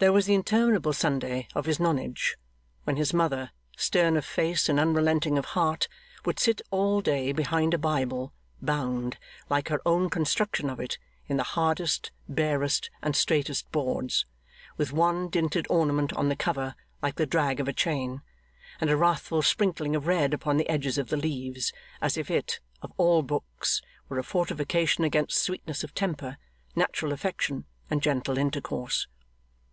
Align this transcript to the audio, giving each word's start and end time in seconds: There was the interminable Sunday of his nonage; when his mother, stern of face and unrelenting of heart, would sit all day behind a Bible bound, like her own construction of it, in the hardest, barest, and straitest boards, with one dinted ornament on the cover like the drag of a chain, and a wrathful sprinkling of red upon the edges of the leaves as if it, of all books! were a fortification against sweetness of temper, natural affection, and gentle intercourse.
There 0.00 0.12
was 0.12 0.26
the 0.26 0.34
interminable 0.34 0.92
Sunday 0.92 1.48
of 1.56 1.66
his 1.66 1.80
nonage; 1.80 2.36
when 2.84 2.94
his 2.96 3.12
mother, 3.12 3.50
stern 3.76 4.16
of 4.16 4.24
face 4.24 4.68
and 4.68 4.78
unrelenting 4.78 5.36
of 5.36 5.44
heart, 5.56 5.88
would 6.24 6.38
sit 6.38 6.62
all 6.70 7.00
day 7.00 7.32
behind 7.32 7.74
a 7.74 7.78
Bible 7.78 8.32
bound, 8.62 9.18
like 9.50 9.70
her 9.70 9.82
own 9.84 10.08
construction 10.08 10.70
of 10.70 10.78
it, 10.78 10.98
in 11.26 11.36
the 11.36 11.42
hardest, 11.42 12.12
barest, 12.28 12.90
and 13.02 13.16
straitest 13.16 13.72
boards, 13.72 14.24
with 14.76 14.92
one 14.92 15.28
dinted 15.30 15.66
ornament 15.68 16.12
on 16.12 16.28
the 16.28 16.36
cover 16.36 16.76
like 17.02 17.16
the 17.16 17.26
drag 17.26 17.58
of 17.58 17.66
a 17.66 17.72
chain, 17.72 18.22
and 18.80 18.90
a 18.90 18.96
wrathful 18.96 19.42
sprinkling 19.42 19.96
of 19.96 20.06
red 20.06 20.32
upon 20.32 20.58
the 20.58 20.68
edges 20.70 20.96
of 20.96 21.08
the 21.08 21.16
leaves 21.16 21.72
as 22.00 22.16
if 22.16 22.30
it, 22.30 22.60
of 22.82 22.92
all 22.98 23.20
books! 23.22 23.82
were 24.08 24.20
a 24.20 24.22
fortification 24.22 25.02
against 25.02 25.42
sweetness 25.42 25.82
of 25.82 25.92
temper, 25.92 26.38
natural 26.76 27.12
affection, 27.12 27.64
and 27.90 28.00
gentle 28.00 28.38
intercourse. 28.38 29.08